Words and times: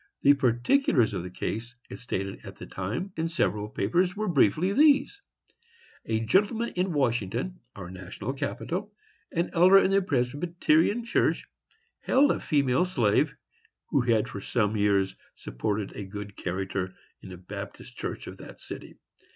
The 0.23 0.33
particulars 0.33 1.13
of 1.13 1.21
the 1.21 1.29
case, 1.29 1.75
as 1.91 2.01
stated, 2.01 2.43
at 2.43 2.55
the 2.55 2.65
time, 2.65 3.13
in 3.17 3.27
several 3.27 3.69
papers, 3.69 4.15
were 4.15 4.27
briefly 4.27 4.73
these: 4.73 5.21
A 6.07 6.21
gentleman 6.25 6.69
in 6.69 6.91
Washington, 6.91 7.59
our 7.75 7.91
national 7.91 8.33
capital,—an 8.33 9.51
elder 9.53 9.77
in 9.77 9.91
the 9.91 10.01
Presbyterian 10.01 11.05
church,—held 11.05 12.31
a 12.31 12.39
female 12.39 12.85
slave, 12.85 13.35
who 13.91 14.01
had, 14.01 14.27
for 14.27 14.41
some 14.41 14.75
years, 14.75 15.15
supported 15.35 15.91
a 15.95 16.03
good 16.03 16.35
character 16.35 16.95
in 17.21 17.31
a 17.31 17.37
Baptist 17.37 17.95
church 17.95 18.25
of 18.25 18.37
that 18.37 18.59
city. 18.59 18.95